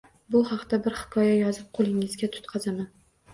Bu 0.35 0.39
haqda 0.51 0.79
bir 0.87 0.97
hikoya 1.01 1.35
yozib 1.41 1.67
qo‘lingizga 1.81 2.31
tutqazaman. 2.39 2.91